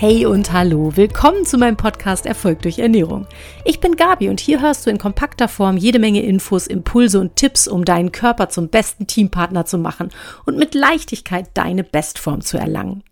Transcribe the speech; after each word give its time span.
Hey 0.00 0.26
und 0.26 0.52
hallo, 0.52 0.92
willkommen 0.94 1.44
zu 1.44 1.58
meinem 1.58 1.76
Podcast 1.76 2.24
Erfolg 2.24 2.62
durch 2.62 2.78
Ernährung. 2.78 3.26
Ich 3.64 3.80
bin 3.80 3.96
Gabi 3.96 4.28
und 4.28 4.38
hier 4.38 4.60
hörst 4.60 4.86
du 4.86 4.90
in 4.90 4.98
kompakter 4.98 5.48
Form 5.48 5.76
jede 5.76 5.98
Menge 5.98 6.22
Infos, 6.22 6.68
Impulse 6.68 7.18
und 7.18 7.34
Tipps, 7.34 7.66
um 7.66 7.84
deinen 7.84 8.12
Körper 8.12 8.48
zum 8.48 8.68
besten 8.68 9.08
Teampartner 9.08 9.64
zu 9.64 9.76
machen 9.76 10.10
und 10.46 10.56
mit 10.56 10.76
Leichtigkeit 10.76 11.48
deine 11.54 11.82
Bestform 11.82 12.42
zu 12.42 12.58
erlangen. 12.58 13.02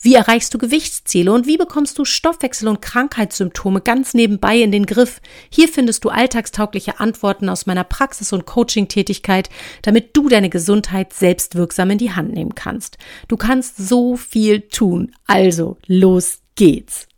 Wie 0.00 0.14
erreichst 0.14 0.52
du 0.54 0.58
Gewichtsziele 0.58 1.32
und 1.32 1.46
wie 1.46 1.56
bekommst 1.56 1.98
du 1.98 2.04
Stoffwechsel- 2.04 2.68
und 2.68 2.82
Krankheitssymptome 2.82 3.80
ganz 3.80 4.14
nebenbei 4.14 4.58
in 4.58 4.72
den 4.72 4.86
Griff? 4.86 5.20
Hier 5.50 5.68
findest 5.68 6.04
du 6.04 6.08
alltagstaugliche 6.08 7.00
Antworten 7.00 7.48
aus 7.48 7.66
meiner 7.66 7.84
Praxis- 7.84 8.32
und 8.32 8.46
Coaching-Tätigkeit, 8.46 9.50
damit 9.82 10.16
du 10.16 10.28
deine 10.28 10.50
Gesundheit 10.50 11.12
selbstwirksam 11.12 11.90
in 11.90 11.98
die 11.98 12.12
Hand 12.12 12.32
nehmen 12.32 12.54
kannst. 12.54 12.98
Du 13.28 13.36
kannst 13.36 13.76
so 13.76 14.16
viel 14.16 14.62
tun. 14.62 15.14
Also, 15.26 15.76
los 15.86 16.40
geht's. 16.54 17.09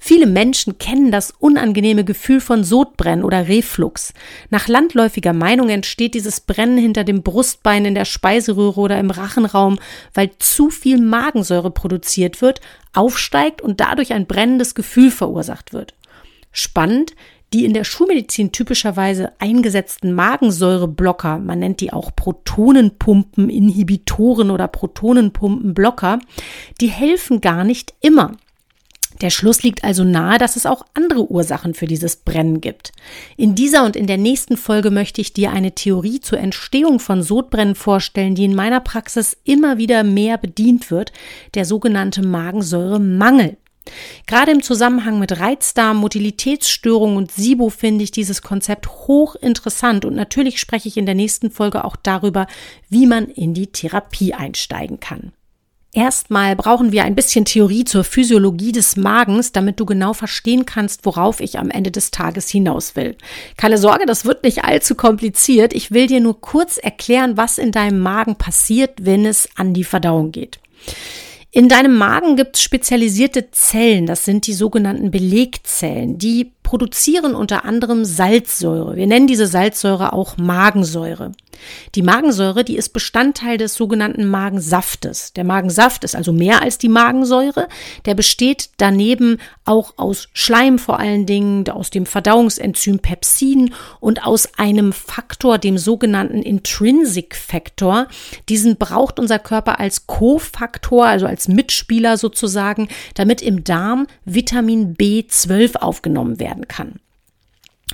Viele 0.00 0.26
Menschen 0.26 0.78
kennen 0.78 1.10
das 1.10 1.32
unangenehme 1.38 2.04
Gefühl 2.04 2.40
von 2.40 2.62
Sodbrennen 2.62 3.24
oder 3.24 3.48
Reflux. 3.48 4.14
Nach 4.48 4.68
landläufiger 4.68 5.32
Meinung 5.32 5.70
entsteht 5.70 6.14
dieses 6.14 6.40
Brennen 6.40 6.78
hinter 6.78 7.02
dem 7.02 7.22
Brustbein 7.22 7.84
in 7.84 7.96
der 7.96 8.04
Speiseröhre 8.04 8.80
oder 8.80 9.00
im 9.00 9.10
Rachenraum, 9.10 9.80
weil 10.14 10.30
zu 10.38 10.70
viel 10.70 11.00
Magensäure 11.00 11.72
produziert 11.72 12.40
wird, 12.40 12.60
aufsteigt 12.94 13.60
und 13.60 13.80
dadurch 13.80 14.12
ein 14.12 14.26
brennendes 14.26 14.76
Gefühl 14.76 15.10
verursacht 15.10 15.72
wird. 15.72 15.94
Spannend, 16.52 17.14
die 17.52 17.64
in 17.64 17.72
der 17.72 17.84
Schulmedizin 17.84 18.52
typischerweise 18.52 19.32
eingesetzten 19.38 20.12
Magensäureblocker, 20.12 21.38
man 21.38 21.58
nennt 21.58 21.80
die 21.80 21.92
auch 21.92 22.14
Protonenpumpeninhibitoren 22.14 24.50
oder 24.50 24.68
Protonenpumpenblocker, 24.68 26.20
die 26.80 26.88
helfen 26.88 27.40
gar 27.40 27.64
nicht 27.64 27.94
immer. 28.00 28.36
Der 29.20 29.30
Schluss 29.30 29.62
liegt 29.62 29.84
also 29.84 30.04
nahe, 30.04 30.38
dass 30.38 30.56
es 30.56 30.66
auch 30.66 30.84
andere 30.94 31.30
Ursachen 31.30 31.74
für 31.74 31.86
dieses 31.86 32.16
Brennen 32.16 32.60
gibt. 32.60 32.92
In 33.36 33.54
dieser 33.54 33.84
und 33.84 33.96
in 33.96 34.06
der 34.06 34.18
nächsten 34.18 34.56
Folge 34.56 34.90
möchte 34.90 35.20
ich 35.20 35.32
dir 35.32 35.50
eine 35.52 35.74
Theorie 35.74 36.20
zur 36.20 36.38
Entstehung 36.38 37.00
von 37.00 37.22
Sodbrennen 37.22 37.74
vorstellen, 37.74 38.34
die 38.34 38.44
in 38.44 38.54
meiner 38.54 38.80
Praxis 38.80 39.36
immer 39.44 39.78
wieder 39.78 40.04
mehr 40.04 40.38
bedient 40.38 40.90
wird, 40.90 41.12
der 41.54 41.64
sogenannte 41.64 42.22
Magensäuremangel. 42.22 43.56
Gerade 44.26 44.52
im 44.52 44.62
Zusammenhang 44.62 45.18
mit 45.18 45.40
Reizdarm, 45.40 45.98
Motilitätsstörungen 45.98 47.16
und 47.16 47.32
SIBO 47.32 47.70
finde 47.70 48.04
ich 48.04 48.10
dieses 48.10 48.42
Konzept 48.42 48.88
hochinteressant 49.06 50.04
und 50.04 50.14
natürlich 50.14 50.60
spreche 50.60 50.88
ich 50.88 50.96
in 50.96 51.06
der 51.06 51.14
nächsten 51.14 51.50
Folge 51.50 51.84
auch 51.84 51.96
darüber, 51.96 52.46
wie 52.88 53.06
man 53.06 53.28
in 53.28 53.54
die 53.54 53.68
Therapie 53.68 54.34
einsteigen 54.34 55.00
kann. 55.00 55.32
Erstmal 55.98 56.54
brauchen 56.54 56.92
wir 56.92 57.02
ein 57.02 57.16
bisschen 57.16 57.44
Theorie 57.44 57.82
zur 57.82 58.04
Physiologie 58.04 58.70
des 58.70 58.94
Magens, 58.96 59.50
damit 59.50 59.80
du 59.80 59.84
genau 59.84 60.12
verstehen 60.12 60.64
kannst, 60.64 61.04
worauf 61.04 61.40
ich 61.40 61.58
am 61.58 61.70
Ende 61.70 61.90
des 61.90 62.12
Tages 62.12 62.48
hinaus 62.48 62.94
will. 62.94 63.16
Keine 63.56 63.78
Sorge, 63.78 64.06
das 64.06 64.24
wird 64.24 64.44
nicht 64.44 64.62
allzu 64.62 64.94
kompliziert. 64.94 65.72
Ich 65.72 65.90
will 65.90 66.06
dir 66.06 66.20
nur 66.20 66.40
kurz 66.40 66.78
erklären, 66.78 67.36
was 67.36 67.58
in 67.58 67.72
deinem 67.72 67.98
Magen 67.98 68.36
passiert, 68.36 68.92
wenn 69.00 69.26
es 69.26 69.48
an 69.56 69.74
die 69.74 69.82
Verdauung 69.82 70.30
geht. 70.30 70.60
In 71.50 71.70
deinem 71.70 71.96
Magen 71.96 72.36
gibt 72.36 72.56
es 72.56 72.62
spezialisierte 72.62 73.50
Zellen, 73.50 74.04
das 74.04 74.26
sind 74.26 74.46
die 74.46 74.52
sogenannten 74.52 75.10
Belegzellen, 75.10 76.18
die 76.18 76.52
produzieren 76.62 77.34
unter 77.34 77.64
anderem 77.64 78.04
Salzsäure. 78.04 78.96
Wir 78.96 79.06
nennen 79.06 79.26
diese 79.26 79.46
Salzsäure 79.46 80.12
auch 80.12 80.36
Magensäure. 80.36 81.32
Die 81.94 82.02
Magensäure, 82.02 82.64
die 82.64 82.76
ist 82.76 82.90
Bestandteil 82.90 83.56
des 83.56 83.74
sogenannten 83.74 84.28
Magensaftes. 84.28 85.32
Der 85.32 85.44
Magensaft 85.44 86.04
ist 86.04 86.14
also 86.14 86.34
mehr 86.34 86.60
als 86.60 86.76
die 86.76 86.90
Magensäure. 86.90 87.68
Der 88.04 88.14
besteht 88.14 88.68
daneben 88.76 89.38
auch 89.68 89.94
aus 89.96 90.28
Schleim 90.32 90.80
vor 90.80 90.98
allen 90.98 91.26
Dingen, 91.26 91.68
aus 91.70 91.90
dem 91.90 92.06
Verdauungsenzym 92.06 92.98
Pepsin 92.98 93.72
und 94.00 94.26
aus 94.26 94.58
einem 94.58 94.92
Faktor, 94.92 95.58
dem 95.58 95.78
sogenannten 95.78 96.42
Intrinsic 96.42 97.36
Factor. 97.36 98.08
Diesen 98.48 98.78
braucht 98.78 99.20
unser 99.20 99.38
Körper 99.38 99.78
als 99.78 100.08
Kofaktor, 100.08 101.06
also 101.06 101.26
als 101.26 101.46
Mitspieler 101.46 102.16
sozusagen, 102.16 102.88
damit 103.14 103.42
im 103.42 103.62
Darm 103.62 104.08
Vitamin 104.24 104.96
B12 104.96 105.76
aufgenommen 105.76 106.40
werden 106.40 106.48
werden 106.48 106.68
kann. 106.68 107.00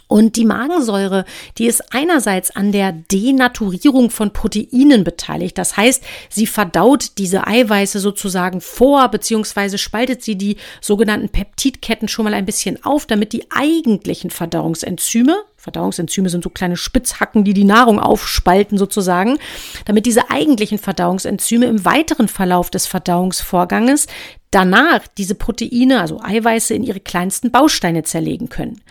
Und 0.06 0.36
die 0.36 0.44
Magensäure, 0.44 1.24
die 1.58 1.66
ist 1.66 1.94
einerseits 1.94 2.54
an 2.54 2.72
der 2.72 2.92
Denaturierung 2.92 4.10
von 4.10 4.32
Proteinen 4.32 5.02
beteiligt. 5.02 5.56
Das 5.56 5.76
heißt, 5.76 6.02
sie 6.28 6.46
verdaut 6.46 7.12
diese 7.18 7.46
Eiweiße 7.46 8.00
sozusagen 8.00 8.60
vor, 8.60 9.08
beziehungsweise 9.08 9.78
spaltet 9.78 10.22
sie 10.22 10.36
die 10.36 10.56
sogenannten 10.80 11.30
Peptidketten 11.30 12.08
schon 12.08 12.24
mal 12.24 12.34
ein 12.34 12.46
bisschen 12.46 12.84
auf, 12.84 13.06
damit 13.06 13.32
die 13.32 13.50
eigentlichen 13.50 14.30
Verdauungsenzyme, 14.30 15.36
Verdauungsenzyme 15.56 16.28
sind 16.28 16.44
so 16.44 16.50
kleine 16.50 16.76
Spitzhacken, 16.76 17.42
die 17.42 17.54
die 17.54 17.64
Nahrung 17.64 17.98
aufspalten 17.98 18.76
sozusagen, 18.76 19.38
damit 19.86 20.04
diese 20.04 20.30
eigentlichen 20.30 20.78
Verdauungsenzyme 20.78 21.64
im 21.64 21.86
weiteren 21.86 22.28
Verlauf 22.28 22.68
des 22.68 22.86
Verdauungsvorganges 22.86 24.06
danach 24.50 25.06
diese 25.18 25.34
Proteine, 25.34 26.00
also 26.00 26.20
Eiweiße, 26.22 26.74
in 26.74 26.84
ihre 26.84 27.00
kleinsten 27.00 27.50
Bausteine 27.50 28.04
zerlegen 28.04 28.50
können. 28.50 28.82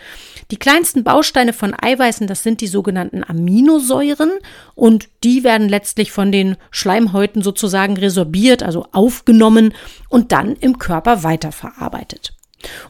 Die 0.50 0.56
kleinsten 0.56 1.04
Bausteine 1.04 1.52
von 1.52 1.74
Eiweißen, 1.74 2.26
das 2.26 2.42
sind 2.42 2.60
die 2.60 2.66
sogenannten 2.66 3.24
Aminosäuren 3.24 4.32
und 4.74 5.08
die 5.22 5.44
werden 5.44 5.68
letztlich 5.68 6.12
von 6.12 6.32
den 6.32 6.56
Schleimhäuten 6.70 7.42
sozusagen 7.42 7.96
resorbiert, 7.96 8.62
also 8.62 8.86
aufgenommen 8.92 9.74
und 10.08 10.32
dann 10.32 10.54
im 10.56 10.78
Körper 10.78 11.22
weiterverarbeitet. 11.22 12.34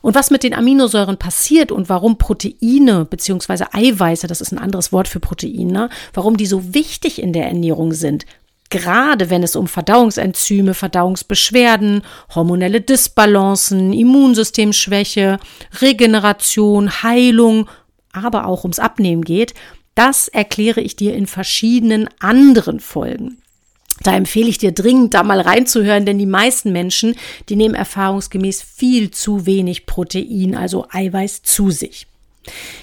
Und 0.03 0.15
was 0.15 0.31
mit 0.31 0.43
den 0.43 0.55
Aminosäuren 0.55 1.17
passiert 1.17 1.73
und 1.73 1.89
warum 1.89 2.19
Proteine 2.19 3.05
bzw. 3.05 3.65
Eiweiße, 3.73 4.27
das 4.27 4.41
ist 4.41 4.53
ein 4.53 4.59
anderes 4.59 4.93
Wort 4.93 5.09
für 5.09 5.21
Proteine, 5.21 5.89
warum 6.13 6.37
die 6.37 6.47
so 6.47 6.75
wichtig 6.75 7.21
in 7.21 7.33
der 7.33 7.47
Ernährung 7.47 7.93
sind, 7.93 8.25
gerade 8.71 9.31
wenn 9.31 9.43
es 9.43 9.57
um 9.57 9.69
Verdauungsenzyme, 9.69 10.75
Verdauungsbeschwerden, 10.75 12.03
hormonelle 12.35 12.81
Disbalancen, 12.81 13.93
Immunsystemschwäche, 13.93 15.39
Regeneration, 15.81 17.03
Heilung, 17.03 17.69
aber 18.13 18.47
auch 18.47 18.65
ums 18.65 18.79
Abnehmen 18.79 19.23
geht, 19.23 19.55
das 19.95 20.29
erkläre 20.29 20.81
ich 20.81 20.97
dir 20.97 21.15
in 21.15 21.27
verschiedenen 21.27 22.09
anderen 22.19 22.81
Folgen. 22.81 23.39
Da 24.03 24.17
empfehle 24.17 24.49
ich 24.49 24.59
dir 24.59 24.73
dringend, 24.73 25.15
da 25.15 25.23
mal 25.23 25.41
reinzuhören, 25.41 26.05
denn 26.05 26.19
die 26.19 26.27
meisten 26.27 26.73
Menschen, 26.73 27.15
die 27.49 27.55
nehmen 27.55 27.77
erfahrungsgemäß 27.77 28.61
viel 28.61 29.13
zu 29.13 29.47
wenig 29.47 29.87
Protein, 29.87 30.57
also 30.57 30.87
Eiweiß 30.91 31.43
zu 31.43 31.71
sich. 31.71 32.09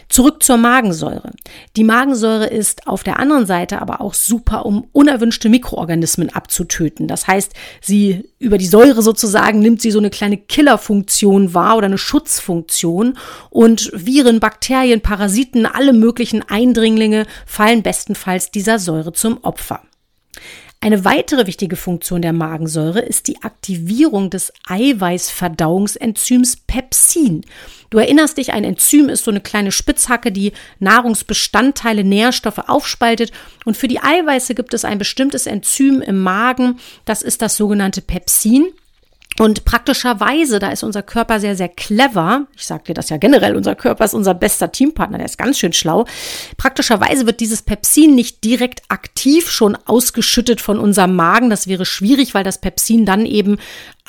Zurück 0.10 0.44
zur 0.44 0.58
Magensäure. 0.58 1.32
Die 1.76 1.84
Magensäure 1.84 2.48
ist 2.48 2.88
auf 2.88 3.04
der 3.04 3.20
anderen 3.20 3.46
Seite 3.46 3.82
aber 3.82 4.02
auch 4.02 4.14
super, 4.14 4.66
um 4.66 4.88
unerwünschte 4.92 5.50
Mikroorganismen 5.50 6.30
abzutöten. 6.30 7.08
Das 7.08 7.28
heißt, 7.28 7.54
sie 7.82 8.30
über 8.40 8.58
die 8.58 8.66
Säure 8.66 9.02
sozusagen 9.02 9.60
nimmt 9.60 9.82
sie 9.82 9.92
so 9.92 10.00
eine 10.00 10.10
kleine 10.10 10.38
Killerfunktion 10.38 11.54
wahr 11.54 11.78
oder 11.78 11.86
eine 11.86 11.98
Schutzfunktion 11.98 13.18
und 13.50 13.92
Viren, 13.94 14.40
Bakterien, 14.40 15.02
Parasiten, 15.02 15.66
alle 15.66 15.94
möglichen 15.94 16.44
Eindringlinge 16.48 17.26
fallen 17.46 17.84
bestenfalls 17.84 18.52
dieser 18.52 18.80
Säure 18.80 19.14
zum 19.14 19.44
Opfer. 19.44 19.82
Eine 20.84 21.06
weitere 21.06 21.46
wichtige 21.46 21.76
Funktion 21.76 22.24
der 22.24 22.34
Magensäure 22.34 23.02
ist 23.02 23.28
die 23.28 23.44
Aktivierung 23.44 24.32
des 24.32 24.52
Eiweißverdauungsenzyms 24.68 26.56
Pepsin. 26.66 27.46
Du 27.92 28.00
erinnerst 28.00 28.40
dich, 28.40 28.52
ein 28.52 28.64
Enzym 28.64 29.08
ist 29.08 29.24
so 29.26 29.30
eine 29.30 29.42
kleine 29.42 29.72
Spitzhacke, 29.72 30.32
die 30.32 30.54
Nahrungsbestandteile, 30.80 32.04
Nährstoffe 32.04 32.68
aufspaltet. 32.68 33.32
Und 33.64 33.78
für 33.78 33.88
die 33.88 34.00
Eiweiße 34.02 34.56
gibt 34.56 34.74
es 34.74 34.84
ein 34.84 34.98
bestimmtes 34.98 35.46
Enzym 35.46 36.02
im 36.02 36.18
Magen, 36.18 36.80
das 37.06 37.22
ist 37.22 37.44
das 37.44 37.58
sogenannte 37.58 38.02
Pepsin. 38.02 38.74
Und 39.42 39.66
praktischerweise, 39.66 40.60
da 40.60 40.70
ist 40.70 40.84
unser 40.84 41.02
Körper 41.02 41.40
sehr, 41.40 41.56
sehr 41.56 41.68
clever. 41.68 42.46
Ich 42.56 42.68
sage 42.68 42.84
dir 42.84 42.94
das 42.94 43.10
ja 43.10 43.18
generell, 43.18 43.56
unser 43.56 43.74
Körper 43.74 44.06
ist 44.06 44.14
unser 44.14 44.36
bester 44.36 44.72
Teampartner, 44.72 45.18
der 45.18 45.26
ist 45.26 45.40
ganz 45.40 45.58
schön 45.58 45.74
schlau. 45.74 46.06
Praktischerweise 46.58 47.26
wird 47.26 47.40
dieses 47.40 47.64
Pepsin 47.64 48.14
nicht 48.14 48.44
direkt 48.44 48.84
aktiv 48.90 49.50
schon 49.50 49.76
ausgeschüttet 49.76 50.62
von 50.62 50.78
unserem 50.78 51.16
Magen. 51.16 51.50
Das 51.50 51.66
wäre 51.66 51.88
schwierig, 51.88 52.36
weil 52.36 52.44
das 52.44 52.62
Pepsin 52.62 53.04
dann 53.04 53.26
eben 53.26 53.58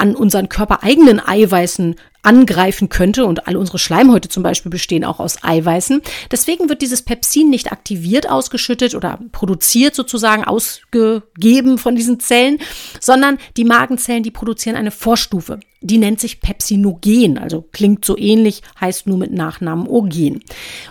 an 0.02 0.16
unseren 0.16 0.48
körpereigenen 0.48 1.20
Eiweißen 1.24 1.94
angreifen 2.22 2.88
könnte 2.88 3.24
und 3.24 3.46
alle 3.46 3.58
unsere 3.58 3.78
Schleimhäute 3.78 4.28
zum 4.28 4.42
Beispiel 4.42 4.70
bestehen 4.70 5.04
auch 5.04 5.20
aus 5.20 5.44
Eiweißen. 5.44 6.02
Deswegen 6.30 6.68
wird 6.68 6.82
dieses 6.82 7.02
Pepsin 7.02 7.50
nicht 7.50 7.70
aktiviert 7.70 8.28
ausgeschüttet 8.28 8.96
oder 8.96 9.20
produziert 9.30 9.94
sozusagen 9.94 10.44
ausgegeben 10.44 11.78
von 11.78 11.94
diesen 11.94 12.18
Zellen, 12.18 12.58
sondern 13.00 13.38
die 13.56 13.64
Magenzellen, 13.64 14.24
die 14.24 14.32
produzieren 14.32 14.74
eine 14.74 14.90
Vorstufe. 14.90 15.60
Die 15.80 15.98
nennt 15.98 16.20
sich 16.20 16.40
Pepsinogen, 16.40 17.38
also 17.38 17.64
klingt 17.70 18.04
so 18.04 18.18
ähnlich, 18.18 18.62
heißt 18.80 19.06
nur 19.06 19.18
mit 19.18 19.32
Nachnamen 19.32 19.86
Ogen. 19.86 20.42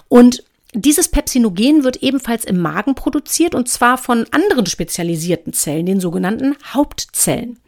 Und 0.07 0.45
dieses 0.73 1.09
Pepsinogen 1.09 1.83
wird 1.83 1.97
ebenfalls 1.97 2.45
im 2.45 2.59
Magen 2.59 2.95
produziert 2.95 3.55
und 3.55 3.67
zwar 3.67 3.97
von 3.97 4.25
anderen 4.31 4.67
spezialisierten 4.67 5.51
Zellen, 5.51 5.85
den 5.85 5.99
sogenannten 5.99 6.55
Hauptzellen. 6.73 7.59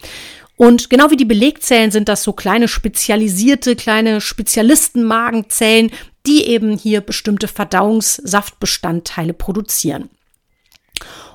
Und 0.55 0.89
genau 0.89 1.09
wie 1.09 1.17
die 1.17 1.25
Belegzellen 1.25 1.91
sind 1.91 2.09
das 2.09 2.23
so 2.23 2.33
kleine 2.33 2.67
spezialisierte, 2.67 3.75
kleine 3.75 4.21
Spezialistenmagenzellen, 4.21 5.91
die 6.25 6.45
eben 6.45 6.77
hier 6.77 7.01
bestimmte 7.01 7.47
Verdauungssaftbestandteile 7.47 9.33
produzieren. 9.33 10.09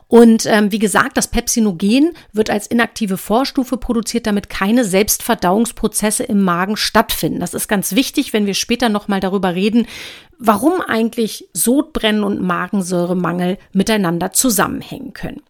Und 0.06 0.47
ähm, 0.47 0.73
wie 0.73 0.79
gesagt, 0.79 1.19
das 1.19 1.29
Pepsinogen 1.29 2.15
wird 2.32 2.49
als 2.49 2.67
inaktive 2.67 3.19
Vorstufe 3.19 3.76
produziert, 3.76 4.26
damit 4.26 4.49
keine 4.49 4.87
Selbstverdauungsprozesse 4.87 6.25
im 6.25 6.43
Magen 6.43 6.79
stattfinden. 6.79 7.41
Das 7.41 7.53
ist 7.53 7.69
ganz 7.69 7.94
wichtig, 7.94 8.32
wenn 8.32 8.47
wir 8.47 8.55
später 8.55 8.88
nochmal 8.88 9.21
darüber 9.21 9.55
reden, 9.55 9.87
warum 10.38 10.81
eigentlich 10.81 11.49
Sodbrennen 11.53 12.25
und 12.25 12.41
Magensäuremangel 12.41 13.59
miteinander 13.75 14.32
zusammenhängen 14.32 15.12
können. 15.12 15.43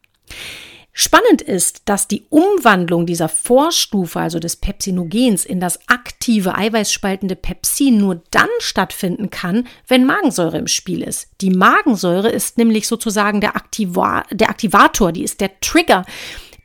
Spannend 1.00 1.42
ist, 1.42 1.82
dass 1.84 2.08
die 2.08 2.24
Umwandlung 2.28 3.06
dieser 3.06 3.28
Vorstufe, 3.28 4.18
also 4.18 4.40
des 4.40 4.56
Pepsinogens, 4.56 5.44
in 5.44 5.60
das 5.60 5.78
aktive 5.88 6.56
eiweißspaltende 6.56 7.36
Pepsin 7.36 7.98
nur 7.98 8.20
dann 8.32 8.48
stattfinden 8.58 9.30
kann, 9.30 9.68
wenn 9.86 10.04
Magensäure 10.04 10.58
im 10.58 10.66
Spiel 10.66 11.02
ist. 11.02 11.28
Die 11.40 11.50
Magensäure 11.50 12.30
ist 12.30 12.58
nämlich 12.58 12.88
sozusagen 12.88 13.40
der, 13.40 13.54
Aktiva 13.54 14.24
der 14.32 14.50
Aktivator, 14.50 15.12
die 15.12 15.22
ist 15.22 15.40
der 15.40 15.60
Trigger, 15.60 16.04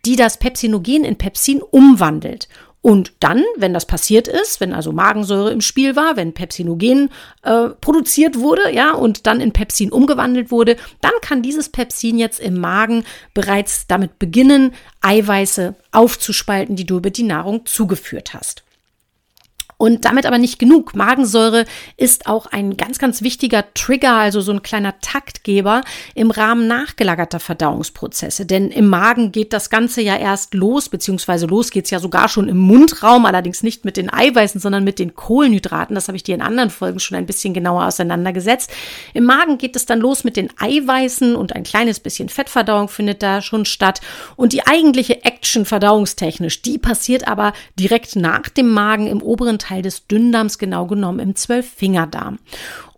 die 0.03 0.15
das 0.15 0.39
Pepsinogen 0.39 1.03
in 1.03 1.15
Pepsin 1.15 1.61
umwandelt. 1.61 2.47
Und 2.83 3.13
dann, 3.21 3.45
wenn 3.55 3.73
das 3.73 3.85
passiert 3.85 4.27
ist, 4.27 4.59
wenn 4.59 4.73
also 4.73 4.91
Magensäure 4.91 5.51
im 5.51 5.61
Spiel 5.61 5.95
war, 5.95 6.17
wenn 6.17 6.33
Pepsinogen 6.33 7.11
äh, 7.41 7.69
produziert 7.69 8.37
wurde, 8.37 8.73
ja, 8.73 8.91
und 8.93 9.25
dann 9.25 9.39
in 9.39 9.53
Pepsin 9.53 9.89
umgewandelt 9.89 10.51
wurde, 10.51 10.75
dann 10.99 11.13
kann 11.21 11.41
dieses 11.41 11.69
Pepsin 11.69 12.17
jetzt 12.17 12.41
im 12.41 12.59
Magen 12.59 13.05
bereits 13.33 13.87
damit 13.87 14.19
beginnen, 14.19 14.73
Eiweiße 14.99 15.75
aufzuspalten, 15.93 16.75
die 16.75 16.85
du 16.85 16.97
über 16.97 17.09
die 17.09 17.23
Nahrung 17.23 17.65
zugeführt 17.65 18.33
hast. 18.33 18.62
Und 19.83 20.05
damit 20.05 20.25
aber 20.25 20.37
nicht 20.37 20.59
genug. 20.59 20.95
Magensäure 20.95 21.65
ist 21.97 22.25
auch 22.27 22.45
ein 22.45 22.77
ganz, 22.77 22.99
ganz 22.99 23.21
wichtiger 23.21 23.65
Trigger, 23.73 24.13
also 24.13 24.39
so 24.39 24.53
ein 24.53 24.63
kleiner 24.63 24.97
Taktgeber 25.01 25.81
im 26.15 26.31
Rahmen 26.31 26.67
nachgelagerter 26.67 27.41
Verdauungsprozesse. 27.41 28.45
Denn 28.45 28.71
im 28.71 28.87
Magen 28.87 29.33
geht 29.33 29.51
das 29.51 29.69
Ganze 29.69 30.01
ja 30.01 30.15
erst 30.15 30.53
los, 30.53 30.87
beziehungsweise 30.87 31.47
los 31.47 31.69
geht's 31.69 31.89
ja 31.89 31.99
sogar 31.99 32.29
schon 32.29 32.47
im 32.47 32.59
Mundraum, 32.59 33.25
allerdings 33.25 33.61
nicht 33.61 33.83
mit 33.83 33.97
den 33.97 34.09
Eiweißen, 34.09 34.61
sondern 34.61 34.85
mit 34.85 34.99
den 34.99 35.15
Kohlenhydraten. 35.15 35.95
Das 35.95 36.07
habe 36.07 36.15
ich 36.15 36.23
dir 36.23 36.35
in 36.35 36.41
anderen 36.41 36.69
Folgen 36.69 37.01
schon 37.01 37.17
ein 37.17 37.25
bisschen 37.25 37.53
genauer 37.53 37.85
auseinandergesetzt. 37.85 38.71
Im 39.13 39.25
Magen 39.25 39.57
geht 39.57 39.75
es 39.75 39.85
dann 39.85 39.99
los 39.99 40.23
mit 40.23 40.37
den 40.37 40.49
Eiweißen 40.61 41.35
und 41.35 41.57
ein 41.57 41.63
kleines 41.63 41.99
bisschen 41.99 42.29
Fettverdauung 42.29 42.87
findet 42.87 43.21
da 43.21 43.41
schon 43.41 43.65
statt. 43.65 43.99
Und 44.37 44.53
die 44.53 44.65
eigentliche 44.65 45.25
Action 45.25 45.65
verdauungstechnisch, 45.65 46.61
die 46.61 46.77
passiert 46.77 47.27
aber 47.27 47.51
direkt 47.77 48.15
nach 48.15 48.47
dem 48.47 48.69
Magen 48.69 49.07
im 49.07 49.21
oberen 49.21 49.59
Teil 49.59 49.72
Teil 49.73 49.81
des 49.81 50.07
Dünndarms, 50.07 50.57
genau 50.57 50.85
genommen 50.85 51.19
im 51.19 51.35
Zwölffingerdarm. 51.35 52.37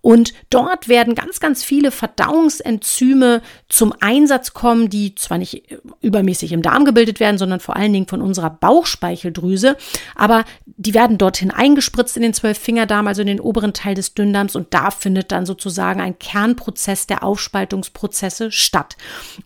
Und 0.01 0.33
dort 0.51 0.87
werden 0.87 1.15
ganz, 1.15 1.39
ganz 1.39 1.63
viele 1.63 1.89
Verdauungsenzyme 1.89 3.41
zum 3.69 3.91
Einsatz 4.01 4.53
kommen, 4.53 4.87
die 4.87 5.15
zwar 5.15 5.39
nicht 5.39 5.63
übermäßig 6.01 6.51
im 6.51 6.61
Darm 6.61 6.85
gebildet 6.85 7.19
werden, 7.19 7.39
sondern 7.39 7.59
vor 7.59 7.75
allen 7.75 7.91
Dingen 7.91 8.07
von 8.07 8.21
unserer 8.21 8.51
Bauchspeicheldrüse, 8.51 9.77
aber 10.13 10.45
die 10.65 10.93
werden 10.93 11.17
dorthin 11.17 11.49
eingespritzt 11.49 12.17
in 12.17 12.23
den 12.23 12.35
Zwölffingerdarm, 12.35 13.07
also 13.07 13.21
in 13.21 13.27
den 13.27 13.39
oberen 13.39 13.73
Teil 13.73 13.95
des 13.95 14.13
Dünndarms 14.13 14.55
und 14.55 14.73
da 14.75 14.91
findet 14.91 15.31
dann 15.31 15.47
sozusagen 15.47 16.01
ein 16.01 16.19
Kernprozess 16.19 17.07
der 17.07 17.23
Aufspaltungsprozesse 17.23 18.51
statt. 18.51 18.97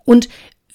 Und 0.04 0.28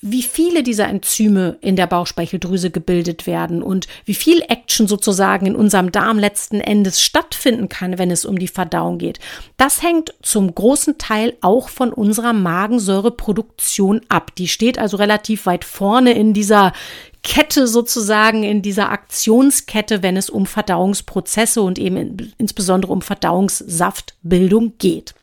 wie 0.07 0.23
viele 0.23 0.63
dieser 0.63 0.87
Enzyme 0.87 1.57
in 1.63 1.77
der 1.77 1.87
Bauchspeicheldrüse 1.87 2.71
gebildet 2.71 3.27
werden 3.27 3.63
und 3.63 3.87
wie 4.05 4.13
viel 4.13 4.43
Action 4.49 4.87
sozusagen 4.87 5.47
in 5.47 5.57
unserem 5.57 5.93
Darm 5.93 6.19
letzten 6.19 6.61
Endes 6.61 7.01
stattfinden 7.01 7.71
kann, 7.71 7.97
wenn 7.97 8.11
es 8.11 8.27
um 8.27 8.39
die 8.39 8.49
Verdauung 8.49 8.99
geht. 8.99 9.19
Das 9.57 9.83
hängt 9.83 10.13
zum 10.21 10.55
großen 10.55 10.99
Teil 10.99 11.33
auch 11.41 11.71
von 11.71 11.91
unserer 11.91 12.35
Magensäureproduktion 12.35 14.03
ab. 14.11 14.35
Die 14.37 14.49
steht 14.49 14.79
also 14.79 14.99
relativ 14.99 15.47
weit 15.47 15.65
vorne 15.65 16.13
in 16.13 16.35
dieser 16.35 16.75
Kette 17.23 17.67
sozusagen 17.67 18.43
in 18.43 18.61
dieser 18.61 18.91
Aktionskette, 18.91 20.03
wenn 20.03 20.19
es 20.19 20.29
um 20.29 20.45
Verdauungsprozesse 20.45 21.63
und 21.63 21.79
eben 21.79 22.35
insbesondere 22.37 22.93
um 22.93 23.01
Verdauungssaftbildung 23.01 24.75
geht. 24.77 25.15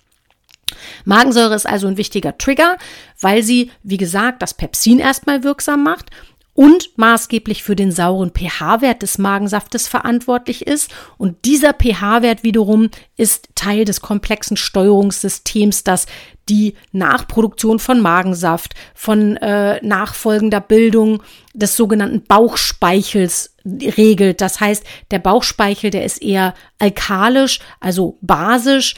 Magensäure 1.06 1.56
ist 1.56 1.68
also 1.68 1.88
ein 1.88 1.98
wichtiger 1.98 2.38
Trigger, 2.38 2.78
weil 3.20 3.44
sie, 3.44 3.72
wie 3.84 3.98
gesagt, 3.98 4.42
das 4.42 4.54
Pepsin 4.54 5.00
erstmal 5.00 5.44
wirksam 5.44 5.84
macht 5.84 6.10
und 6.54 6.90
maßgeblich 6.98 7.64
für 7.64 7.76
den 7.76 7.92
sauren 7.92 8.32
pH-Wert 8.32 9.02
des 9.02 9.18
Magensaftes 9.18 9.88
verantwortlich 9.88 10.68
ist. 10.68 10.92
Und 11.18 11.46
dieser 11.46 11.74
pH-Wert 11.74 12.44
wiederum 12.44 12.90
ist 13.16 13.50
Teil 13.56 13.86
des 13.86 14.02
komplexen 14.02 14.58
Steuerungssystems, 14.58 15.84
das 15.84 16.08
die 16.50 16.76
Nachproduktion 16.92 17.80
von 17.80 18.02
Magensaft, 18.02 18.74
von 18.94 19.38
äh, 19.38 19.80
nachfolgender 19.86 20.60
Bildung 20.60 21.24
des 21.54 21.78
sogenannten 21.78 22.24
Bauchspeichels 22.24 23.56
regelt. 23.66 24.42
Das 24.42 24.60
heißt, 24.60 24.84
der 25.12 25.20
Bauchspeichel, 25.20 25.90
der 25.90 26.04
ist 26.04 26.22
eher 26.22 26.54
alkalisch, 26.80 27.60
also 27.80 28.18
basisch 28.22 28.96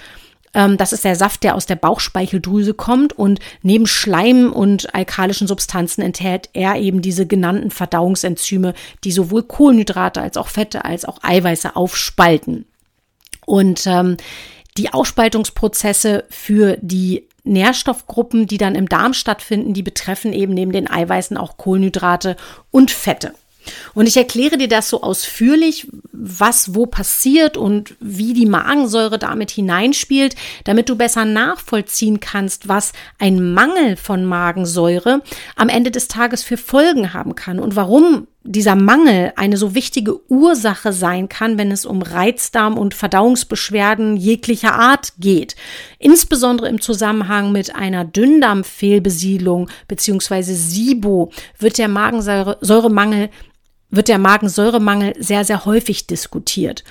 ähm, 0.54 0.78
das 0.78 0.94
ist 0.94 1.04
der 1.04 1.16
Saft, 1.16 1.44
der 1.44 1.56
aus 1.56 1.66
der 1.66 1.76
Bauchspeicheldrüse 1.76 2.74
kommt 2.74 3.14
und 3.14 3.40
neben 3.62 3.88
Schleim 3.88 4.52
und 4.54 4.94
alkalischen 4.94 5.48
Substanzen 5.48 6.02
enthält 6.02 6.50
er 6.54 6.76
eben 6.76 7.02
diese 7.02 7.26
genannten 7.26 7.72
Verdauungsenzyme, 7.72 8.74
die 9.04 9.12
sowohl 9.12 9.44
Kohlenhydrate 9.44 10.22
als 10.22 10.38
auch 10.38 10.48
Fette 10.48 10.86
als 10.86 11.06
auch 11.06 11.20
Eiweiße 11.22 11.76
aufspalten. 11.76 12.66
Und 13.46 13.86
ähm, 13.88 14.18
die 14.78 14.94
Aufspaltungsprozesse 14.94 16.26
für 16.30 16.78
die 16.82 17.28
Nährstoffgruppen, 17.44 18.48
die 18.48 18.58
dann 18.58 18.76
im 18.76 18.88
Darm 18.88 19.14
stattfinden, 19.14 19.74
die 19.74 19.84
betreffen 19.84 20.34
eben 20.34 20.54
neben 20.54 20.72
den 20.72 20.90
Eiweißen 20.90 21.36
auch 21.36 21.58
Kohlenhydrate 21.58 22.38
und 22.72 22.90
Fette. 22.90 23.34
Und 23.94 24.08
ich 24.08 24.18
erkläre 24.18 24.58
dir 24.58 24.68
das 24.68 24.90
so 24.90 25.02
ausführlich, 25.02 25.88
was 26.12 26.76
wo 26.76 26.86
passiert 26.86 27.58
und 27.58 27.96
wie 28.00 28.34
die 28.34 28.46
Magensäure 28.46 29.20
damit 29.20 29.52
hineinspielt, 29.52 30.36
damit 30.64 30.90
du 30.90 30.96
besser 30.96 31.26
nachvollziehen 31.26 32.20
kannst, 32.20 32.68
was 32.68 32.94
ein 33.20 33.54
Mangel 33.54 33.98
von 33.98 34.26
Magensäure 34.26 35.22
am 35.56 35.70
Ende 35.70 35.92
des 35.92 36.08
Tages 36.08 36.44
für 36.44 36.58
Folgen 36.58 37.14
haben 37.14 37.36
kann 37.36 37.60
und 37.60 37.76
warum 37.76 38.28
dieser 38.44 38.76
Mangel 38.76 39.32
eine 39.38 39.56
so 39.56 39.74
wichtige 39.74 40.20
Ursache 40.30 40.92
sein 40.92 41.30
kann, 41.30 41.58
wenn 41.58 41.72
es 41.72 41.86
um 41.86 42.02
Reizdarm 42.02 42.78
und 42.78 42.94
Verdauungsbeschwerden 42.94 44.18
jeglicher 44.18 44.74
Art 44.74 45.14
geht. 45.18 45.56
Insbesondere 45.98 46.68
im 46.68 46.82
Zusammenhang 46.82 47.54
mit 47.54 47.74
einer 47.74 48.04
Dünndarmfehlbesiedlung 48.04 49.70
beziehungsweise 49.88 50.54
SIBO 50.56 51.32
wird 51.58 51.78
der 51.78 51.88
Magensäuremangel 51.88 53.30
wird 53.96 54.08
der 54.08 54.18
Magensäuremangel 54.18 55.14
sehr, 55.20 55.46
sehr 55.46 55.66
häufig 55.66 56.08
diskutiert. 56.08 56.84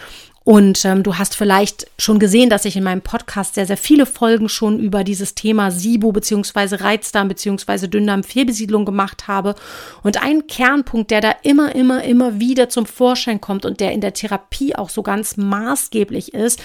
Und 0.44 0.84
ähm, 0.84 1.04
du 1.04 1.18
hast 1.18 1.36
vielleicht 1.36 1.86
schon 1.98 2.18
gesehen, 2.18 2.50
dass 2.50 2.64
ich 2.64 2.76
in 2.76 2.82
meinem 2.82 3.00
Podcast 3.00 3.54
sehr, 3.54 3.66
sehr 3.66 3.76
viele 3.76 4.06
Folgen 4.06 4.48
schon 4.48 4.80
über 4.80 5.04
dieses 5.04 5.36
Thema 5.36 5.70
SIBO 5.70 6.10
beziehungsweise 6.10 6.80
Reizdarm 6.80 7.28
beziehungsweise 7.28 7.88
Dünndarmfehlbesiedlung 7.88 8.84
gemacht 8.84 9.28
habe. 9.28 9.54
Und 10.02 10.20
ein 10.20 10.48
Kernpunkt, 10.48 11.12
der 11.12 11.20
da 11.20 11.32
immer, 11.42 11.74
immer, 11.76 12.02
immer 12.02 12.40
wieder 12.40 12.68
zum 12.68 12.86
Vorschein 12.86 13.40
kommt 13.40 13.64
und 13.64 13.78
der 13.78 13.92
in 13.92 14.00
der 14.00 14.14
Therapie 14.14 14.74
auch 14.74 14.90
so 14.90 15.04
ganz 15.04 15.36
maßgeblich 15.36 16.34
ist, 16.34 16.60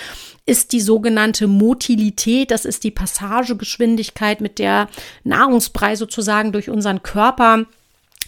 ist 0.48 0.72
die 0.72 0.82
sogenannte 0.82 1.46
Motilität. 1.46 2.50
Das 2.50 2.66
ist 2.66 2.84
die 2.84 2.92
Passagegeschwindigkeit, 2.92 4.42
mit 4.42 4.58
der 4.58 4.88
Nahrungsbrei 5.24 5.96
sozusagen 5.96 6.52
durch 6.52 6.72
unseren 6.72 7.04
Körper 7.04 7.66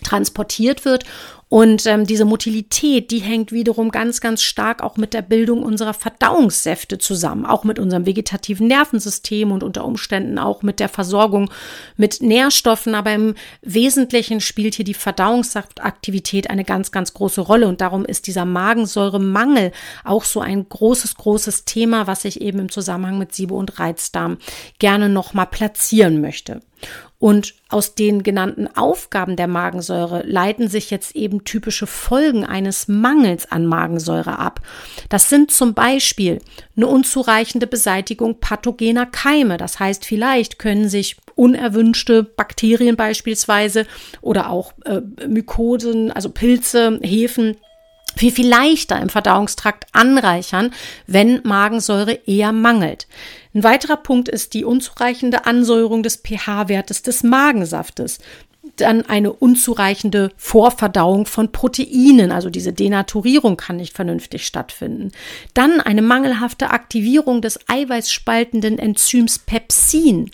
transportiert 0.03 0.85
wird. 0.85 1.05
Und 1.51 1.87
ähm, 1.87 2.05
diese 2.05 2.25
Motilität, 2.25 3.09
die 3.09 3.19
hängt 3.19 3.51
wiederum 3.51 3.89
ganz, 3.89 4.21
ganz 4.21 4.43
stark 4.43 4.83
auch 4.83 4.97
mit 4.97 5.15
der 5.15 5.23
Bildung 5.23 5.63
unserer 5.63 5.95
Verdauungssäfte 5.95 6.99
zusammen, 6.99 7.43
auch 7.43 7.63
mit 7.63 7.79
unserem 7.79 8.05
vegetativen 8.05 8.67
Nervensystem 8.67 9.51
und 9.51 9.63
unter 9.63 9.83
Umständen 9.83 10.37
auch 10.37 10.61
mit 10.61 10.79
der 10.79 10.89
Versorgung 10.89 11.49
mit 11.97 12.21
Nährstoffen. 12.21 12.93
Aber 12.93 13.11
im 13.13 13.33
Wesentlichen 13.63 14.41
spielt 14.41 14.75
hier 14.75 14.85
die 14.85 14.93
Verdauungssaftaktivität 14.93 16.51
eine 16.51 16.63
ganz, 16.63 16.91
ganz 16.91 17.15
große 17.15 17.41
Rolle. 17.41 17.67
Und 17.67 17.81
darum 17.81 18.05
ist 18.05 18.27
dieser 18.27 18.45
Magensäuremangel 18.45 19.71
auch 20.03 20.25
so 20.25 20.41
ein 20.41 20.69
großes, 20.69 21.15
großes 21.15 21.65
Thema, 21.65 22.05
was 22.05 22.25
ich 22.25 22.41
eben 22.41 22.59
im 22.59 22.69
Zusammenhang 22.69 23.17
mit 23.17 23.33
SIBO 23.33 23.57
und 23.57 23.79
Reizdarm 23.79 24.37
gerne 24.77 25.09
nochmal 25.09 25.47
platzieren 25.47 26.21
möchte. 26.21 26.61
Und 27.19 27.53
aus 27.67 27.95
den 27.95 28.23
genannten 28.23 28.67
Aufgaben 28.77 29.35
der 29.35 29.47
Magensäure 29.47 30.23
leiten 30.25 30.69
sich 30.69 30.89
jetzt 30.89 31.17
eben 31.17 31.43
typische 31.43 31.85
Folgen 31.85 32.45
eines 32.45 32.87
Mangels 32.87 33.51
an 33.51 33.65
Magensäure 33.65 34.39
ab. 34.39 34.61
Das 35.09 35.29
sind 35.29 35.51
zum 35.51 35.73
Beispiel 35.73 36.39
eine 36.77 36.87
unzureichende 36.87 37.67
Beseitigung 37.67 38.39
pathogener 38.39 39.05
Keime. 39.05 39.57
Das 39.57 39.79
heißt, 39.79 40.05
vielleicht 40.05 40.59
können 40.59 40.87
sich 40.87 41.17
unerwünschte 41.35 42.23
Bakterien 42.23 42.95
beispielsweise 42.95 43.85
oder 44.21 44.49
auch 44.49 44.71
äh, 44.85 45.01
Mykosen, 45.27 46.11
also 46.13 46.29
Pilze, 46.29 46.99
Hefen, 47.01 47.57
viel, 48.19 48.31
viel 48.31 48.49
leichter 48.49 48.99
im 48.99 49.07
Verdauungstrakt 49.07 49.85
anreichern, 49.93 50.71
wenn 51.07 51.41
Magensäure 51.43 52.19
eher 52.25 52.51
mangelt. 52.51 53.07
Ein 53.53 53.63
weiterer 53.63 53.95
Punkt 53.95 54.27
ist 54.27 54.53
die 54.53 54.65
unzureichende 54.65 55.45
Ansäuerung 55.45 56.03
des 56.03 56.17
pH-Wertes 56.17 57.01
des 57.01 57.23
Magensaftes. 57.23 58.19
Dann 58.75 59.05
eine 59.05 59.31
unzureichende 59.31 60.31
Vorverdauung 60.35 61.25
von 61.27 61.53
Proteinen, 61.53 62.33
also 62.33 62.49
diese 62.49 62.73
Denaturierung 62.73 63.55
kann 63.55 63.77
nicht 63.77 63.95
vernünftig 63.95 64.45
stattfinden. 64.45 65.11
Dann 65.53 65.79
eine 65.79 66.01
mangelhafte 66.01 66.71
Aktivierung 66.71 67.41
des 67.41 67.57
eiweißspaltenden 67.67 68.79
Enzyms 68.79 69.39
Pepsin 69.39 70.29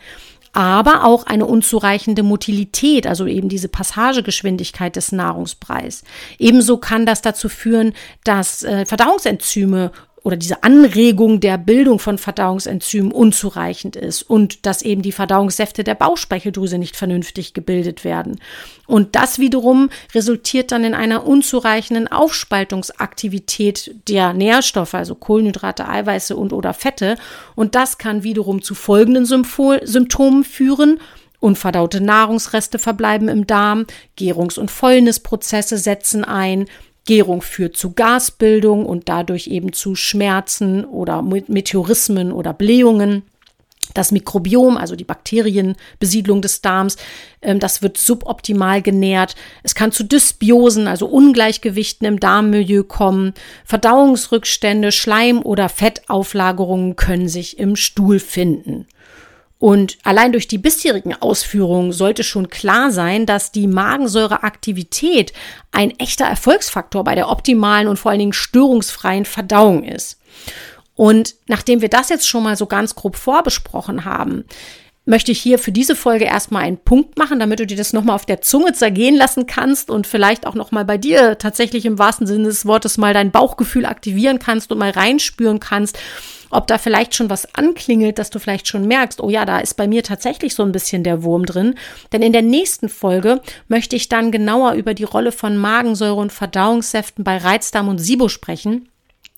aber 0.55 1.03
auch 1.03 1.25
eine 1.25 1.45
unzureichende 1.45 2.24
Motilität, 2.24 3.07
also 3.07 3.25
eben 3.25 3.50
diese 3.50 3.67
Passagegeschwindigkeit 3.67 4.95
des 4.95 5.12
Nahrungsbreis. 5.12 6.03
Ebenso 6.39 6.77
kann 6.77 7.05
das 7.05 7.21
dazu 7.21 7.50
führen, 7.50 7.93
dass 8.24 8.63
äh, 8.63 8.85
Verdauungsenzyme 8.85 9.91
oder 10.25 10.38
diese 10.38 10.63
Anregung 10.63 11.39
der 11.39 11.60
Bildung 11.60 12.00
von 12.00 12.17
Verdauungsenzymen 12.17 13.12
unzureichend 13.12 13.96
ist 13.96 14.24
und 14.24 14.65
dass 14.65 14.82
eben 14.82 15.03
die 15.03 15.12
Verdauungssäfte 15.12 15.84
der 15.84 15.94
Bauchspeicheldrüse 15.94 16.79
nicht 16.79 16.96
vernünftig 16.96 17.53
gebildet 17.53 18.03
werden. 18.03 18.39
Und 18.88 19.15
das 19.15 19.38
wiederum 19.38 19.91
resultiert 20.15 20.72
dann 20.72 20.84
in 20.84 20.96
einer 20.96 21.27
unzureichenden 21.27 22.08
Aufspaltungsaktivität 22.08 23.94
der 24.08 24.34
Nährstoffe, 24.34 24.96
also 24.96 25.13
Kohlenhydrate, 25.13 25.88
Eiweiße 25.88 26.36
und 26.36 26.53
oder 26.53 26.74
Fette. 26.74 27.17
Und 27.53 27.75
das 27.75 28.00
kann 28.00 28.24
wiederum 28.24 28.63
zu 28.63 28.74
folgenden 28.74 29.25
Symptomen 29.25 30.44
führen. 30.44 31.00
Unverdaute 31.39 32.01
Nahrungsreste 32.01 32.79
verbleiben 32.79 33.27
im 33.27 33.46
Darm, 33.46 33.86
Gärungs- 34.17 34.58
und 34.58 34.72
Fäulnisprozesse 34.72 35.77
setzen 35.77 36.24
ein, 36.24 36.65
Gärung 37.05 37.41
führt 37.41 37.77
zu 37.77 37.93
Gasbildung 37.93 38.85
und 38.85 39.07
dadurch 39.07 39.47
eben 39.47 39.74
zu 39.74 39.95
Schmerzen 39.95 40.85
oder 40.85 41.21
Meteorismen 41.21 42.31
oder 42.31 42.53
Blähungen. 42.53 43.24
Das 43.93 44.12
Mikrobiom, 44.12 44.77
also 44.77 44.95
die 44.95 45.03
Bakterienbesiedlung 45.03 46.41
des 46.41 46.62
Darms, 46.62 46.97
ähm, 47.41 47.59
das 47.59 47.81
wird 47.83 47.97
suboptimal 47.97 48.81
genährt. 48.81 49.35
Es 49.62 49.75
kann 49.75 49.91
zu 49.91 50.03
Dysbiosen, 50.03 50.88
also 50.88 51.05
Ungleichgewichten 51.05 52.07
im 52.07 52.19
Darmmilieu 52.19 52.83
kommen. 52.83 53.33
Verdauungsrückstände, 53.63 54.91
Schleim- 54.91 55.43
oder 55.43 55.69
Fettauflagerungen 55.69 56.95
können 56.95 57.29
sich 57.29 57.59
im 57.59 57.75
Stuhl 57.75 58.19
finden. 58.19 58.88
Und 59.65 59.98
allein 60.03 60.31
durch 60.31 60.48
die 60.48 60.60
bisherigen 60.60 61.15
Ausführungen 61.15 61.91
sollte 61.91 62.24
schon 62.24 62.50
klar 62.51 62.91
sein, 62.91 63.25
dass 63.25 63.51
die 63.51 63.65
Magensäureaktivität 63.65 65.34
ein 65.72 65.89
echter 65.98 66.25
Erfolgsfaktor 66.25 67.03
bei 67.03 67.15
der 67.15 67.31
optimalen 67.31 67.88
und 67.88 67.98
vor 67.98 68.12
allen 68.12 68.19
Dingen 68.19 68.34
störungsfreien 68.34 69.25
Verdauung 69.25 69.84
ist. 69.84 70.19
Und 70.93 71.34
nachdem 71.48 71.81
wir 71.81 71.89
das 71.89 72.10
jetzt 72.10 72.29
schon 72.29 72.43
mal 72.43 72.55
so 72.55 72.67
ganz 72.67 72.93
grob 72.93 73.15
vorbesprochen 73.15 74.05
haben, 74.05 74.45
möchte 75.05 75.31
ich 75.31 75.39
hier 75.39 75.59
für 75.59 75.71
diese 75.71 75.95
Folge 75.95 76.25
erstmal 76.25 76.63
einen 76.63 76.77
Punkt 76.77 77.17
machen, 77.17 77.39
damit 77.39 77.59
du 77.59 77.67
dir 77.67 77.77
das 77.77 77.93
nochmal 77.93 78.15
auf 78.15 78.25
der 78.25 78.41
Zunge 78.41 78.74
zergehen 78.74 79.15
lassen 79.15 79.45
kannst 79.45 79.89
und 79.89 80.07
vielleicht 80.07 80.47
auch 80.47 80.55
nochmal 80.55 80.85
bei 80.85 80.97
dir 80.97 81.38
tatsächlich 81.38 81.85
im 81.85 82.00
wahrsten 82.00 82.27
Sinne 82.27 82.45
des 82.45 82.65
Wortes 82.65 82.97
mal 82.97 83.13
dein 83.13 83.31
Bauchgefühl 83.31 83.85
aktivieren 83.85 84.39
kannst 84.39 84.71
und 84.71 84.79
mal 84.79 84.89
reinspüren 84.89 85.59
kannst, 85.59 85.97
ob 86.50 86.67
da 86.67 86.77
vielleicht 86.77 87.15
schon 87.15 87.29
was 87.29 87.53
anklingelt, 87.55 88.17
dass 88.17 88.29
du 88.29 88.39
vielleicht 88.39 88.67
schon 88.67 88.88
merkst, 88.88 89.21
oh 89.21 89.29
ja, 89.29 89.45
da 89.45 89.59
ist 89.59 89.75
bei 89.75 89.88
mir 89.88 90.03
tatsächlich 90.03 90.55
so 90.55 90.63
ein 90.63 90.71
bisschen 90.71 91.03
der 91.03 91.24
Wurm 91.24 91.45
drin. 91.45 91.75
Denn 92.12 92.21
in 92.21 92.33
der 92.33 92.41
nächsten 92.41 92.89
Folge 92.89 93.41
möchte 93.67 93.95
ich 93.95 94.09
dann 94.09 94.31
genauer 94.31 94.74
über 94.74 94.93
die 94.93 95.03
Rolle 95.03 95.31
von 95.31 95.57
Magensäure 95.57 96.15
und 96.15 96.31
Verdauungssäften 96.31 97.24
bei 97.24 97.38
Reizdarm 97.38 97.89
und 97.89 98.00
SIBO 98.00 98.29
sprechen 98.29 98.89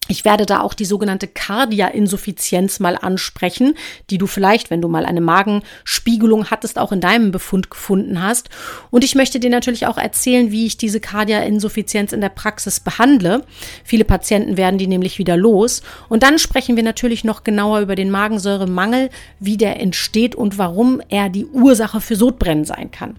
ich 0.08 0.26
werde 0.26 0.46
da 0.46 0.62
auch 0.62 0.74
die 0.74 0.86
sogenannte 0.86 1.28
Kardia-Insuffizienz 1.28 2.80
mal 2.80 2.98
ansprechen, 2.98 3.76
die 4.10 4.18
du 4.18 4.28
vielleicht, 4.28 4.70
wenn 4.70 4.82
du 4.82 4.88
mal 4.88 5.06
eine 5.06 5.22
Magenspiegelung 5.22 6.50
hattest, 6.50 6.80
auch 6.80 6.92
in 6.92 7.02
deinem 7.02 7.32
Befund 7.32 7.70
gefunden 7.70 8.22
hast. 8.22 8.50
Und 8.92 9.04
ich 9.04 9.16
möchte 9.16 9.40
dir 9.40 9.50
natürlich 9.50 9.88
auch 9.88 9.98
erzählen, 9.98 10.52
wie 10.52 10.66
ich 10.66 10.78
diese 10.78 11.00
Kardia-Insuffizienz 11.00 12.14
in 12.14 12.22
der 12.22 12.30
Praxis 12.30 12.80
behandle. 12.80 13.44
Viele 13.84 14.06
Patienten 14.06 14.58
werden 14.58 14.78
die 14.78 14.88
nämlich 14.88 15.18
wieder 15.18 15.38
los. 15.38 15.82
Und 16.10 16.24
dann 16.24 16.40
sprechen 16.40 16.76
wir 16.76 16.84
natürlich 16.84 17.24
noch 17.24 17.44
genauer 17.44 17.82
über 17.82 17.96
den 17.96 18.12
Magensäuremangel, 18.12 19.10
wie 19.40 19.58
der 19.58 19.80
entsteht 19.80 20.36
und 20.36 20.58
warum 20.58 21.02
er 21.10 21.30
die 21.30 21.46
Ursache 21.46 22.02
für 22.02 22.16
Sodbrennen 22.16 22.66
sein 22.66 22.92
kann. 22.92 23.18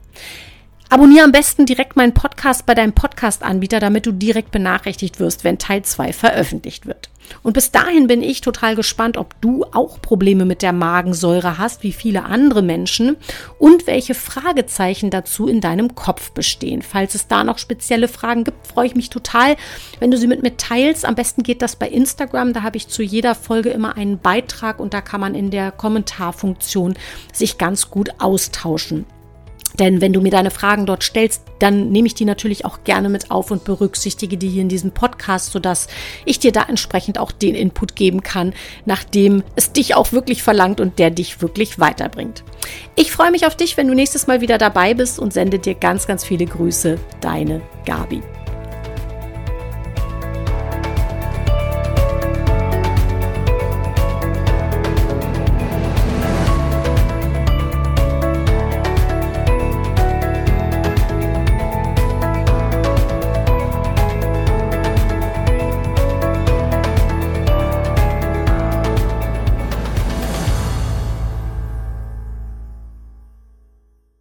Abonniere 0.91 1.25
am 1.25 1.33
besten 1.33 1.67
direkt 1.67 1.97
meinen 1.97 2.15
Podcast 2.15 2.65
bei 2.65 2.75
deinem 2.75 2.95
Podcast-Anbieter, 2.95 3.79
damit 3.79 4.07
du 4.07 4.13
direkt 4.13 4.51
benachrichtigt 4.51 5.21
wirst, 5.21 5.45
wenn 5.45 5.59
Teil 5.59 5.83
2 5.83 6.15
veröffentlicht 6.15 6.87
wird. 6.87 7.11
Und 7.43 7.53
bis 7.53 7.71
dahin 7.71 8.07
bin 8.07 8.23
ich 8.23 8.41
total 8.41 8.75
gespannt, 8.75 9.19
ob 9.19 9.39
du 9.43 9.67
auch 9.73 10.01
Probleme 10.01 10.47
mit 10.47 10.63
der 10.63 10.73
Magensäure 10.73 11.59
hast, 11.59 11.83
wie 11.83 11.93
viele 11.93 12.25
andere 12.25 12.63
Menschen, 12.63 13.17
und 13.59 13.87
welche 13.87 14.15
Fragezeichen 14.15 15.11
dazu 15.11 15.47
in 15.47 15.61
deinem 15.61 15.95
Kopf 15.95 16.31
bestehen. 16.31 16.81
Falls 16.81 17.15
es 17.15 17.29
da 17.29 17.45
noch 17.45 17.59
spezielle 17.59 18.09
Fragen 18.09 18.45
gibt, 18.45 18.67
freue 18.67 18.87
ich 18.87 18.97
mich 18.97 19.11
total, 19.11 19.57
wenn 20.01 20.11
du 20.11 20.17
sie 20.17 20.27
mit 20.27 20.43
mir 20.43 20.57
teilst. 20.57 21.05
Am 21.05 21.17
besten 21.17 21.43
geht 21.43 21.61
das 21.61 21.77
bei 21.77 21.91
Instagram. 21.91 22.55
Da 22.55 22.63
habe 22.63 22.79
ich 22.79 22.89
zu 22.89 23.03
jeder 23.03 23.35
Folge 23.35 23.69
immer 23.69 23.99
einen 23.99 24.19
Beitrag 24.19 24.81
und 24.81 24.95
da 24.95 25.03
kann 25.03 25.21
man 25.21 25.35
in 25.35 25.51
der 25.51 25.71
Kommentarfunktion 25.71 26.95
sich 27.31 27.59
ganz 27.59 27.91
gut 27.91 28.09
austauschen. 28.19 29.05
Denn 29.79 30.01
wenn 30.01 30.13
du 30.13 30.21
mir 30.21 30.31
deine 30.31 30.51
Fragen 30.51 30.87
dort 30.87 31.03
stellst, 31.03 31.43
dann 31.59 31.91
nehme 31.91 32.07
ich 32.07 32.15
die 32.15 32.25
natürlich 32.25 32.65
auch 32.65 32.85
gerne 32.85 33.09
mit 33.09 33.31
auf 33.31 33.51
und 33.51 33.65
berücksichtige 33.65 34.37
die 34.37 34.49
hier 34.49 34.63
in 34.63 34.69
diesem 34.69 34.93
Podcast, 34.93 35.53
sodass 35.53 35.89
ich 36.25 36.39
dir 36.39 36.53
da 36.53 36.65
entsprechend 36.69 37.19
auch 37.19 37.33
den 37.33 37.55
Input 37.55 37.97
geben 37.97 38.23
kann, 38.23 38.55
nachdem 38.87 39.43
es 39.57 39.73
dich 39.73 39.95
auch 39.95 40.13
wirklich 40.13 40.43
verlangt 40.43 40.81
und 40.81 40.99
der 40.99 41.11
dich 41.11 41.41
wirklich 41.43 41.79
weiterbringt. 41.79 42.45
Ich 42.97 43.13
freue 43.13 43.31
mich 43.31 43.47
auf 43.47 43.57
dich, 43.57 43.77
wenn 43.77 43.89
du 43.89 43.95
nächstes 43.95 44.27
Mal 44.27 44.41
wieder 44.41 44.59
dabei 44.59 44.95
bist 44.95 45.19
und 45.19 45.33
sende 45.33 45.59
dir 45.59 45.75
ganz, 45.75 46.07
ganz 46.07 46.25
viele 46.25 46.47
Grüße. 46.47 46.99
Deine 47.21 47.61
Gabi. 47.85 48.23